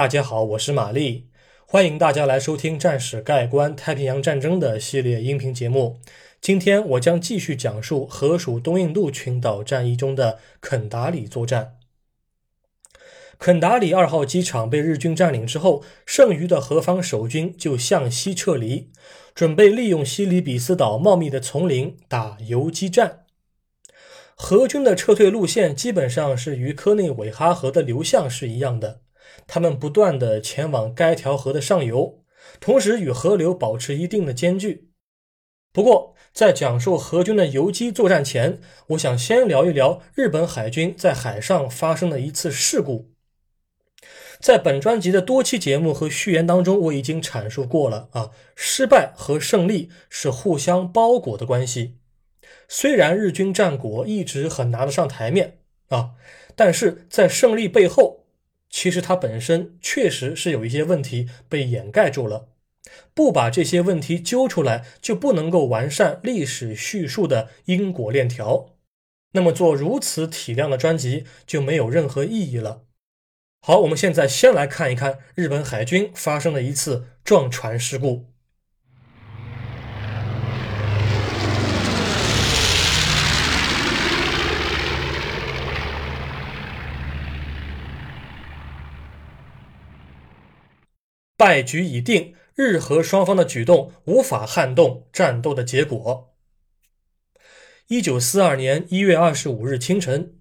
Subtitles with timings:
[0.00, 1.28] 大家好，我是玛丽，
[1.66, 6.00] 欢迎大家来收听《战史概观太平洋战争》的系列音频节目。
[6.40, 11.74] 今天我将继续讲述荷属东印度群岛战役中的肯达里作战。
[13.38, 18.90] 肯达里二号机场被日军占领之后，剩余的何方守军就向西撤离，
[19.34, 23.26] 准备利用西里比斯岛茂密的丛林打游击战。
[24.34, 29.02] 荷军的撤退路线基本上是与科内韦哈河的流向是一样的。
[29.52, 32.22] 他们不断地前往该条河的上游，
[32.60, 34.92] 同时与河流保持一定的间距。
[35.72, 43.10] 不过，在讲述荷军的游击作战前，我想先聊一聊日本海军在海上发生的一次事故。
[44.38, 51.98] 在本专辑的多期节目和序言当中，我已经阐述过了啊，失败和胜利是互相包裹的关系。
[52.68, 56.10] 虽然日军战果一直很拿得上台面啊，
[56.54, 58.19] 但是在胜利背后。
[58.70, 62.48] 其实它本身确实是有一些问题被掩盖住了，
[63.12, 68.76] 不把这些问题揪出来，就不能够完善历史叙述的因果链条。
[69.32, 72.84] 那么做如此体量的专辑就没有任何意义了。
[73.60, 78.29] 好，我们现在先来看一看日本海军发生的一次撞船事故。
[91.40, 96.34] 败局已定，日荷双方的举动无法撼动战斗的结果。
[97.88, 100.34] 一九四二年一月二十五日清晨，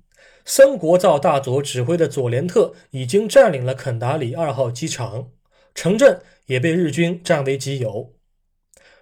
[0.44, 5.30] 森国造大佐指挥的佐连特已经占领了肯达里二号机场，
[5.73, 8.16] 城镇也被日军占为己有。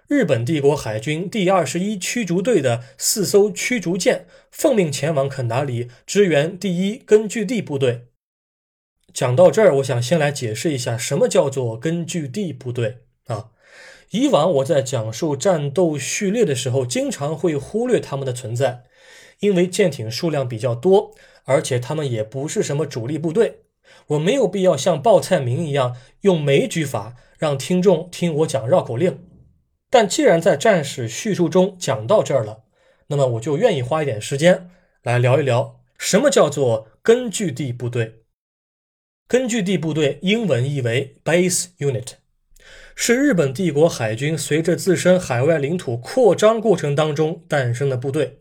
[0.06, 8.07] 日本帝国海军第二十一驱逐队的四艘驱逐舰奉命前往肯达里支援第一根据地部队。
[9.12, 13.50] 讲到这儿，我想先来解释一下什么叫做根据地部队啊。
[14.10, 18.84] 以往我在讲述战斗序列的时候，经常会忽略他们的存在，
[19.40, 21.12] 因为舰艇数量比较多，
[21.44, 23.62] 而且他们也不是什么主力部队，
[24.08, 29.18] 我没有必要像报菜名一样用枚举法让听众听我讲绕口令。
[29.90, 32.64] 但既然在战史叙述中讲到这儿了，
[33.08, 34.70] 那么我就愿意花一点时间
[35.02, 38.17] 来聊一聊什么叫做根据地部队。
[39.28, 42.12] 根据地部队英文译为 Base Unit，
[42.94, 48.40] 是日本帝国海军随着自身海外领土扩张过程当中诞生的部队。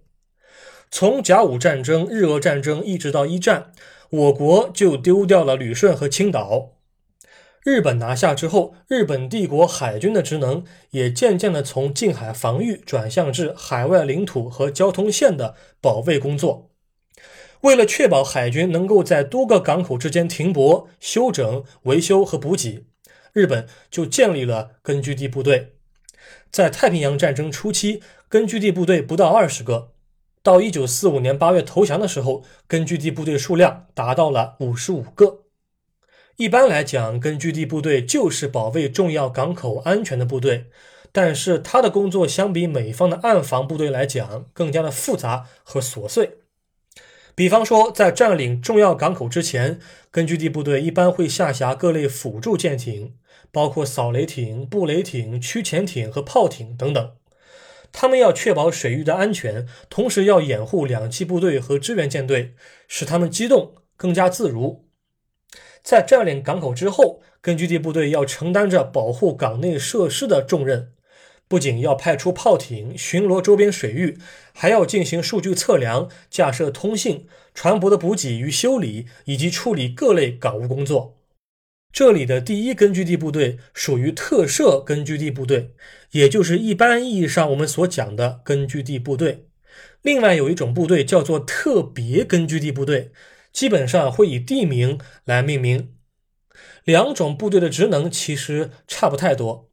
[0.89, 3.73] 从甲午战争、日俄战争一直到一战，
[4.11, 6.77] 我国就丢掉了旅顺和青岛。
[7.65, 16.71] 日本拿下之后，日本帝国海军的职能也渐渐地从近海防御转向至海外领土和交通线的保卫工作。
[17.67, 22.85] 为了确保海军能够在多个港口之间停泊、休整、维修和补给，
[23.33, 25.73] 日本就建立了根据地部队。
[26.49, 29.89] 在太平洋战争初期，根据地部队不到二十个；
[30.41, 35.41] 到一九四五年八月投降的时候，根据地部队数量达到了五十五个。
[36.37, 40.67] 一般来讲，根据地部队就是保卫重要港口安全的部队，
[41.11, 46.37] 但是他的工作相比美方的暗防部队来讲，更加的复杂和琐碎。
[47.37, 53.13] 比方说，在占领重要港口之前，根据地部队一般会下辖各类辅助舰艇，
[53.51, 57.11] 包括扫雷艇、布雷艇、驱潜艇和炮艇等等。
[57.91, 62.55] 他们要确保水域的安全，同时要掩护两栖部队和支援舰队，
[62.87, 64.87] 使他们机动更加自如。
[65.83, 70.93] 在占领港口之后，根据地部队要承担着保护港内设施的重任。
[71.47, 74.17] 不仅要派出炮艇巡逻周边水域，
[74.53, 81.17] 还要进行数据测量、架设通信、船舶的补给与修理，以及处理各类港务工作。
[81.93, 85.73] 这里的第一根据地部队属于特设根据地部队，
[86.11, 89.45] 也就是一般意义上我们所讲的根据地部队。
[90.01, 93.11] 另外有一种部队叫做特别根据地部队，
[93.53, 95.93] 基本上会以地名来命名。
[96.83, 99.66] 两种部队的职能其实差不太多。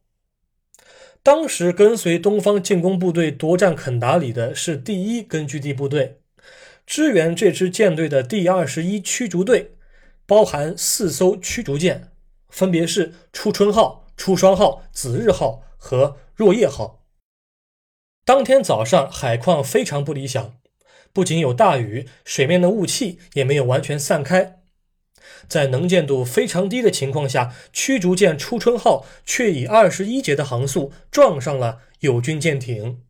[1.25, 6.19] 当时跟随东方进攻部队夺占肯达里的是第一根据地部队，
[6.85, 9.71] 支援这支舰队的第二十一驱逐队，
[10.27, 12.11] 包含四艘驱逐舰，
[12.49, 17.03] 分别是初春号、初霜号、紫日号和若叶号。
[18.23, 20.57] 当天早上海况非常不理想，
[21.11, 24.61] 不仅有大雨，水面的雾气也没有完全散开。
[25.47, 33.01] 在能见度非常低的情况下，驱逐舰初春号却以二十一节的航速撞上了友军舰艇。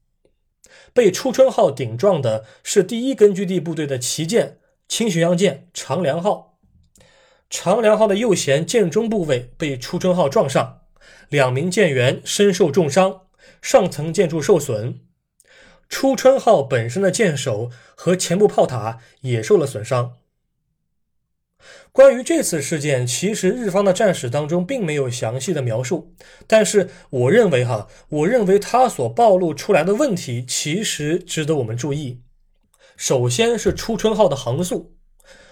[0.94, 6.58] 被初春号顶撞的是第一根据地部队的旗舰轻巡洋舰长良号。
[7.50, 10.82] 长良号的右舷舰中部位被初春号撞上，
[11.30, 13.22] 两名舰员身受重伤，
[13.62, 15.00] 上层建筑受损。
[15.88, 20.14] 初春号本身的舰首和前部炮塔也受了损伤。
[21.92, 26.14] 关于这次事件，其实日方的战史当中并没有详细的描述，
[26.46, 32.22] 但是我认为哈，我认为它所暴露出来的问题其实值得我们注意。
[32.98, 34.96] 首先是初春号的航速，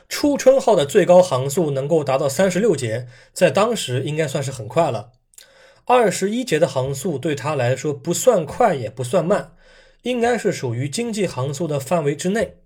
[0.10, 5.12] 初春号的最高航速能够达到三十六节，在当时应该算是很快了。
[5.86, 9.54] 二十一节的航速对它来说不算快也不算慢。
[10.04, 12.58] 应该是属于经济航速的范围之内，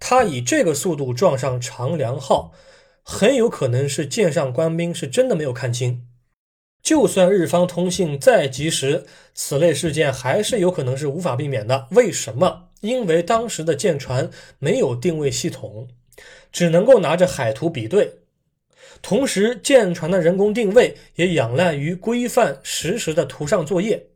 [0.00, 2.52] 他以这个速度撞上长良号，
[3.04, 6.06] 很有可能是舰上官兵是真的没有看清。
[6.82, 9.04] 就算日方通信再及时，
[9.34, 11.86] 此类事件还是有可能是无法避免的。
[11.90, 12.70] 为什么？
[12.80, 15.88] 因为当时的舰船没有定位系统，
[16.50, 18.20] 只能够拿着海图比对，
[19.02, 24.06] 同时舰船的人工定位也仰赖于规范实时的图上作业。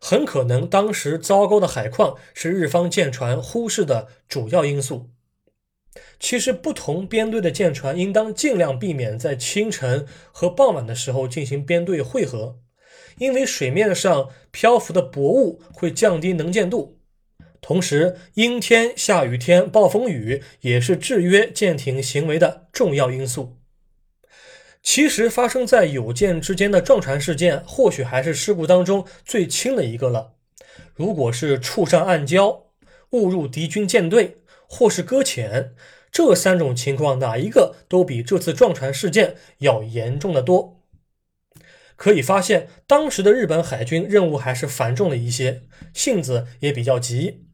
[0.00, 5.10] 很可能当时糟糕的海况是日方舰船忽视的主要因素。
[6.18, 12.60] 其实，不同编队的舰船应当尽量避免在清晨和傍晚的时候进行编队汇合，
[13.18, 16.98] 因为水面上漂浮的薄雾会降低能见度。
[17.60, 23.59] 同时，阴天、下雨天、暴风雨也是制约舰艇行为的重要因素。
[24.82, 30.32] 其实发生在有舰之间的撞船事件，或许还是事故当中最轻的一个了。
[30.94, 32.62] 如果是触上暗礁、
[33.10, 35.74] 误入敌军舰队，或是搁浅，
[36.10, 40.82] 这三种情况哪一个都比这次撞船事件要严重的多。
[41.96, 45.62] 可以发现，当时的日本海军任务还是繁重了一些，
[45.92, 47.44] 性子也比较急，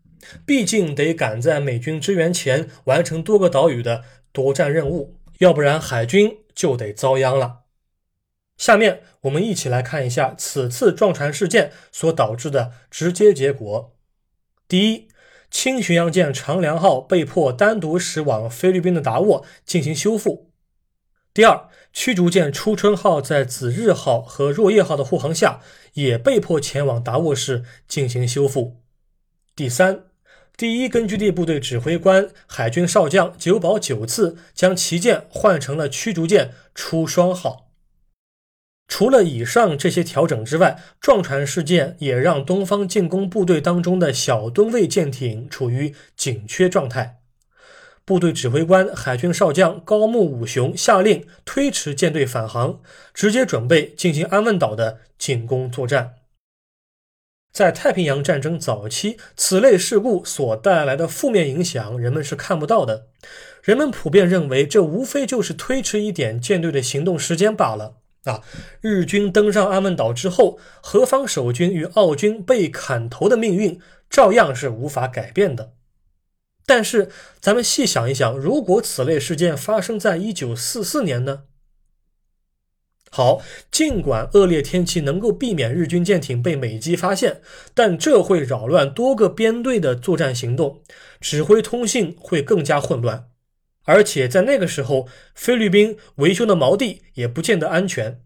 [0.46, 6.38] 毕竟得赶在美军支援前完成多个岛屿的夺占任务，要不然海军。
[6.56, 7.64] 就得遭殃了。
[8.56, 13.94] 下面我们一起来看一下此次撞船事件所导致的直接结果。
[14.66, 15.08] 第一，
[15.50, 20.50] 轻巡洋舰长良号被迫单独驶往菲律宾的达沃进行修复。
[21.34, 25.60] 第二，驱逐舰初春号在子日号和若叶号的护航下，
[25.92, 28.80] 也被迫前往达沃市进行修复。
[29.54, 30.15] 第三。
[30.56, 37.68] 第一根据地部队指挥官海军少将久保久次将旗舰换成了驱逐舰出双号。
[38.88, 47.18] 除了以上这些调整之外，撞船事件也让东方进攻部队当中的小吨位舰艇处于紧缺状态。
[48.06, 52.80] 部队指挥官海军少将高木武雄下令推迟舰队返航，
[53.12, 56.14] 直接准备进行安汶岛的进攻作战。
[57.56, 63.06] 在太平洋战争早期，此类事故所带来的负面影响，人们是看不到的。
[63.62, 67.94] 人们普遍认为，这无非就是推迟一点舰队的行动时间罢了。
[68.24, 68.42] 啊，
[68.82, 73.80] 日军登上安汶岛之后，何方守军与澳军被砍头的命运，
[74.10, 75.72] 照样是无法改变的。
[76.66, 77.08] 但是，
[77.40, 81.44] 咱们细想一想，如果此类事件发生在一九四四年呢？
[83.16, 83.40] 好，
[83.70, 87.40] 尽管恶劣天气能够避免日军舰艇被美机发现，
[87.72, 90.82] 但这会扰乱多个编队的作战行动，
[91.18, 93.28] 指挥通信会更加混乱。
[93.86, 98.20] 而且在那个时候，菲律宾维修的锚地也不见得安全。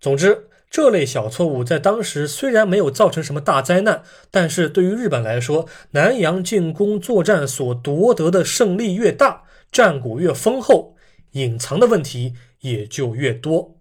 [0.00, 4.02] 总之，这类小错误在当时虽然没有造成什么大灾难，
[4.32, 10.96] 但是对于日本来说，南洋进攻作战所夺得的胜利越大，战果越丰厚，
[11.34, 13.73] 隐藏的问题也就越多。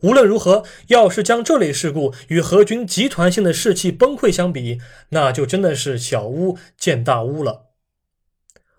[0.00, 7.66] 无论如何，要是将这类事故与何军集团性的士气崩溃相比，那就真的是小巫见大巫了。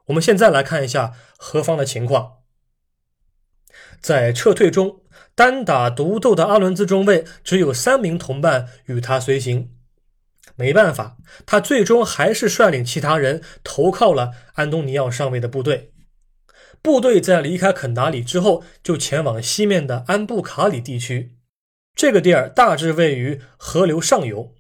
[0.08, 2.40] 我们现在来看一下何方的情况。
[4.02, 5.00] 在撤退中，
[5.34, 9.72] 单打独斗的阿伦兹中尉只有三名同伴与他随行，
[10.56, 15.93] 没办法，他最终还是率领其他人投靠了安东尼奥上尉的部队。
[16.84, 21.38] 部队在离开肯达里之后，就前往西面的安布卡里地区。
[21.96, 24.54] 这个地儿大致位于河流上游。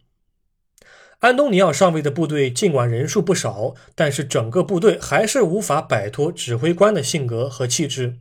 [1.19, 8.19] 安东尼奥上尉的部队尽管人数不少，但是整个部队还是无法摆脱指挥官的性格和气质。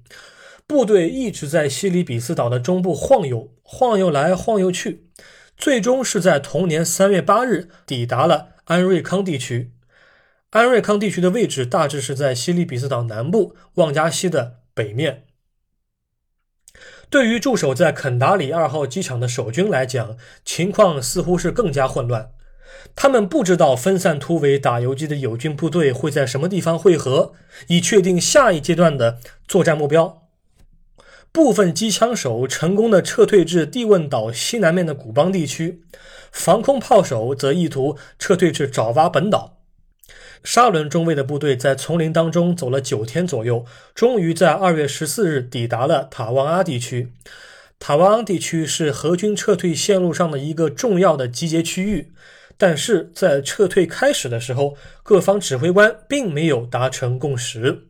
[0.66, 5.06] 部队一直在西里比斯岛的中部晃悠，晃悠来晃悠去，
[5.56, 9.71] 最终是在同年三月八日抵达了安瑞康地区。
[10.52, 15.24] 安瑞康地区的位置大致是在西里比斯岛南部旺加西的北面。
[17.08, 22.32] 对于驻守在肯达里二号机场的守军来讲，情况似乎是更加混乱。
[22.94, 27.32] 他们不知道分散突围打游击的友军部队会在什么地方汇合，
[27.68, 30.28] 以确定下一阶段的作战目标。
[31.32, 35.82] 部分机枪手成功的撤退至地汶岛西南面的古邦地区，
[36.30, 39.61] 防空炮手则意图撤退至爪哇本岛。
[40.44, 47.12] 沙伦中尉的部队在丛林当中走了九天左右，终于在二月十四日抵达了塔旺阿地区。
[47.78, 52.12] 塔旺阿地区是俄军撤退线路上的一个重要的集结区域。
[52.58, 57.88] 但是在撤退开始的时候，各方指挥官并没有达成共识。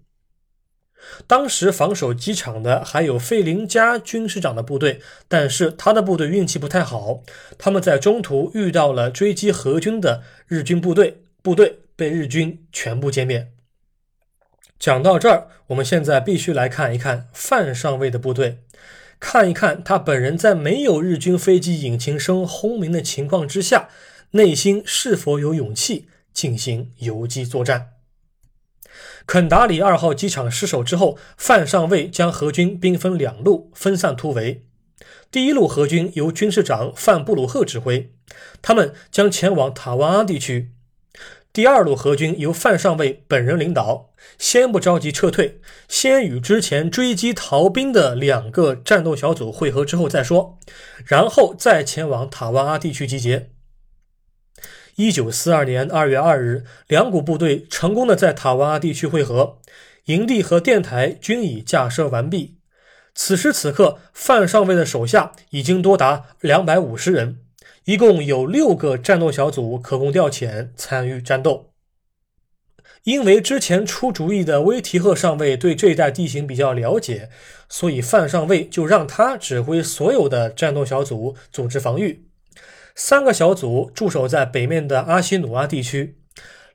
[1.26, 7.23] 当时防守机场的还有费林加军师长的部队，但是他的部队运气不太好，
[7.59, 13.53] 他们在中途遇到了追击俄军的日军部队，部队被日军全部歼灭。
[14.79, 18.59] 讲到这儿，我们现在必须来看一看范上尉的部队，
[19.21, 23.89] 看一看他本人在没有日军飞机引擎声轰鸣的情况之下。
[24.35, 27.91] 内心是否有勇气进行游击作战？
[29.27, 34.65] 肯达里二号机场失守之后，范上尉将俄军兵分两路分散突围。
[35.31, 38.15] 第一路俄军由军事长范布鲁赫指挥，
[38.63, 40.72] 他们将前往塔瓦阿地区；
[41.52, 50.59] 第二路合军由范上尉本人领导，先不着急撤退，先与之前追击逃兵的两个战斗小组会合之后再说，
[51.04, 53.50] 然后再前往塔瓦阿地区集结。
[54.97, 59.59] 一九四二年二月二日，两股部队成功的在塔瓦地区会合，
[60.06, 62.56] 营地和电台均已架设完毕。
[63.14, 67.40] 此时此刻，范上尉的手下已经多达两百五十人，
[67.85, 71.71] 一共有六个战斗小组可供调遣参与战斗。
[73.05, 77.29] 因为之前出主意的威提赫上尉对这一带地形比较了解，
[77.69, 82.29] 所以范上尉就让他指挥所有的战斗小组组织防御。
[82.95, 86.19] 三个小组驻守在北面的阿西努阿地区，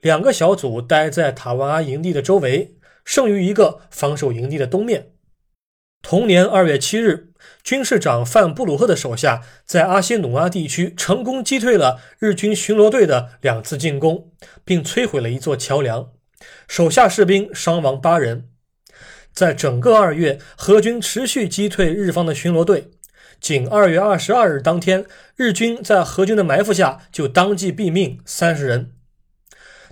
[0.02, 5.12] 两个小组待在塔瓦阿营地的周围，剩余一个防守营地的东面。
[6.01, 7.32] 同年二月七日，
[7.63, 14.32] 军事长范布鲁赫的手下在阿西努阿地区成功击退了日军巡逻队的两次进攻，
[14.63, 16.10] 并摧毁了一座桥梁，
[16.68, 18.50] 手下士兵伤亡八人。
[19.34, 22.92] 在整个二月，俄军持续击退日方的巡逻队。
[23.39, 28.94] 仅二月二十二日当天，日军在俄军的埋伏下就当即毙命三十人。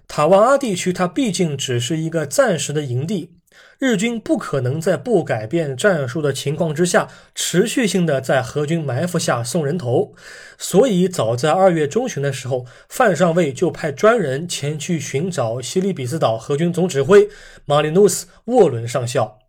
[0.07, 3.35] 塔瓦阿地区，它毕竟只是一个暂时的营地，
[3.77, 10.13] 日军不可能在不改变战术的情况之下，持续性的在俄军埋伏下送人头。
[10.57, 17.27] 所以，早在二月中旬的时候，范上尉就派专人前去寻找西里比斯岛俄军总指挥
[17.65, 19.39] 马里努斯·沃伦上校。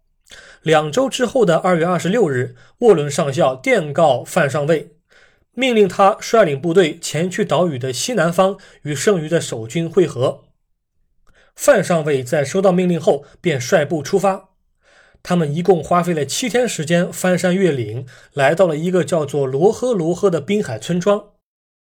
[0.62, 4.90] 两周之后的二月二十六日，沃伦上校电告范上尉，
[5.54, 10.45] 命令他率领部队前去岛屿的西南方与剩余的守军会合。
[11.56, 14.50] 范上尉在收到命令后便率部出发。
[15.22, 21.30] 他们一共花费了七天时间，翻山越岭，来到了一个叫做罗赫罗赫的滨海村庄。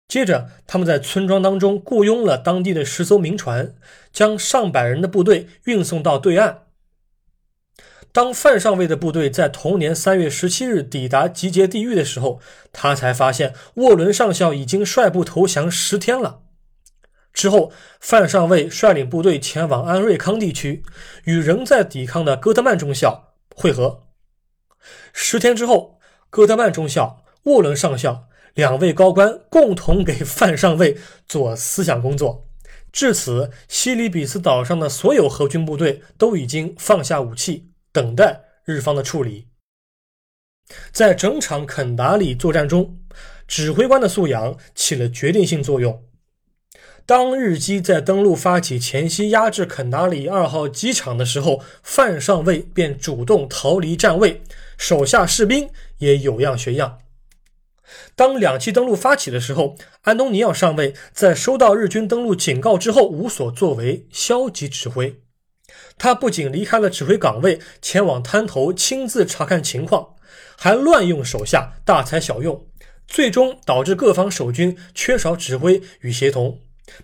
[0.08, 3.75] 接着，他们在村庄当中雇佣了当地的十艘民船，
[4.12, 6.62] 将上百人的部队运送到对岸。
[8.12, 12.40] 当范上尉的部队在同年三月十七日抵达集结地域的时候，
[12.73, 16.44] 他才发现沃伦上校已经率部投降十天了。
[17.37, 20.83] 之后，范上尉率领部队前往安瑞康地区，
[21.25, 24.05] 与仍在抵抗的戈德曼中校会合。
[25.12, 26.00] 十天之后，
[26.31, 30.97] 戈德曼中校、沃伦上校两位高官共同给范上尉
[31.28, 32.49] 做思想工作。
[32.90, 37.71] 至此，西里比斯岛上的所有俄军部队都已经放下武器。
[37.93, 39.49] 等待日方的处理。
[40.90, 42.99] 在整场肯达里作战中，
[43.47, 46.05] 指挥官的素养起了决定性作用。
[47.06, 54.42] 当日机在登陆发起前夕压制肯达里二号机场的时候，范上尉便主动逃离站位，
[54.76, 56.98] 手下士兵也有样学样。
[58.16, 65.20] 当两栖登陆发起的时候，安东尼奥上尉在收到日军登陆警告之后无所作为，消极指挥。
[65.96, 70.16] 他不仅离开了指挥岗位，前往滩头亲自查看情况，
[70.56, 72.66] 还乱用手下，大材小用，
[73.06, 76.58] 最终导致各方守军缺少指挥与协同，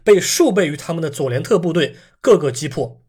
[0.04, 3.02] 被数倍于他们的佐联特部队各个击破。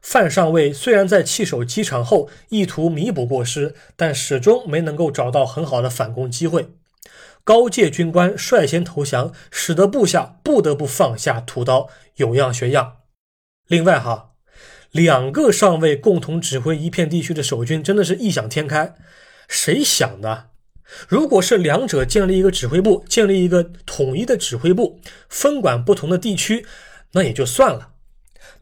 [0.00, 6.70] 范上尉虽然在弃守机场后意图弥补过失，但始终没能够找到很好的反攻机会。
[7.42, 12.98] 高阶军官率先投降，使得部下不得不放下屠刀，有样学样。
[13.66, 14.26] 另外，哈。
[14.90, 18.94] 两个上尉共同指挥一片地区的守军，真的是异想天开。
[19.46, 20.47] 谁想的？
[21.06, 26.66] 如果是两者建立一个指挥部，建立一个统一的指挥部，分管不同的地区，
[27.12, 27.90] 那也就算了。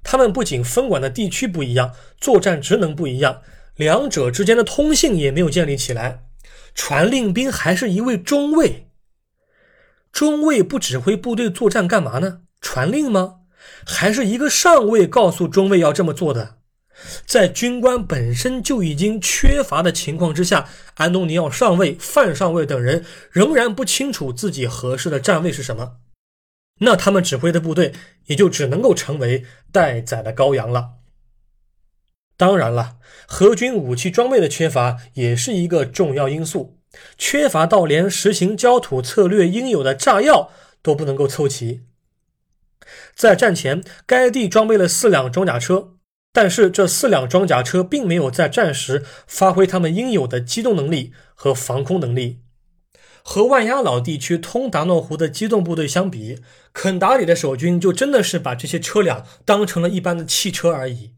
[0.02, 3.42] 他们不仅分管的地区不一样，作战职能不一样，
[3.76, 6.25] 两者之间的通信也没有建立起来。
[6.75, 8.88] 传令兵还是一位中尉，
[10.12, 12.40] 中尉不指挥部队作战干嘛呢？
[12.61, 13.40] 传令吗？
[13.85, 16.56] 还是一个上尉告诉中尉要这么做的？
[17.26, 25.97] 在军官本身就已经缺乏的情况之下，安东尼奥上尉、范上尉等人仍然不清楚自己合适的站位是什么，
[26.81, 27.93] 那他们指挥的部队
[28.26, 30.95] 也就只能够成为待宰的羔羊了。
[32.38, 32.97] 当然了，
[33.41, 36.79] 俄军武器装备的缺乏也是一个重要因素，
[37.17, 40.50] 缺乏到连实行焦土策略应有的炸药
[40.83, 41.83] 都不能够凑齐。
[43.15, 45.96] 在战前，该地装备了四辆装甲车。
[46.37, 52.43] 但是这四辆装甲车并没有在战时发挥他们应有的机动能力和防空能力。
[53.23, 56.40] 和万压老地区通达诺湖的机动部队相比，
[56.75, 61.14] 肯达里的守军就真的是把这些车辆当成了一般的汽车而已。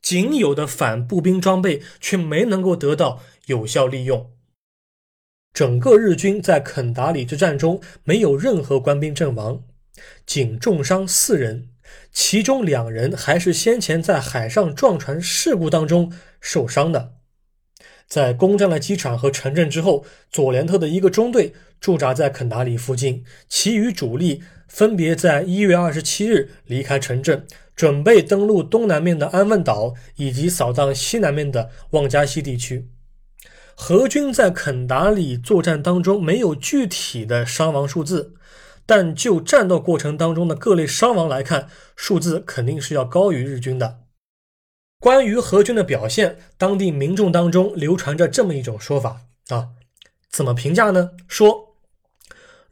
[0.00, 4.30] 仅有的反步兵装备却没能够得到有效利用。
[5.52, 9.62] 整个日军在肯达里之战中没有任何官兵阵亡，
[10.24, 11.68] 仅重伤四人。
[12.12, 17.12] 其中两人还是先前在海上撞船事故当中受伤的。
[18.06, 32.88] 在攻占了机场和城镇之后，佐连特的一个中队驻扎在肯达里附近，其余主力分别在一月二十七日离开城镇，准备登陆东南面的安汶岛以及扫荡西南面的旺加西地区。
[33.88, 38.34] 俄军在肯达里作战当中没有具体的伤亡数字。
[38.90, 44.00] 但就战斗过程当中的各类伤亡来看，数字肯定是要高于日军的。
[44.98, 49.20] 关于俄军的表现，当地民众当中流传着这么一种说法
[49.50, 49.68] 啊，
[50.28, 51.12] 怎么评价呢？
[51.28, 51.76] 说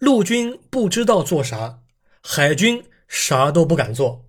[0.01, 1.79] 陆军不知道做啥，
[2.21, 4.25] 海军啥都不敢做。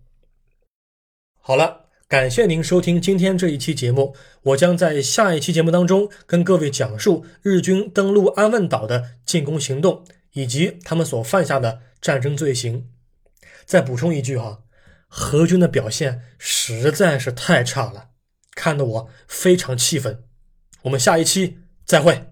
[1.42, 10.06] 好了，感谢您收听今天这一期节目，我将在下一期节目当中跟各位讲述日军登陆安汶岛的进攻行动。
[10.34, 12.90] 以及他们所犯下的战争罪行。
[13.66, 14.64] 再补充一句哈，
[15.08, 18.10] 何军的表现实在是太差了，
[18.56, 20.24] 看得我非常气愤。
[20.84, 22.32] 我们下一期再会。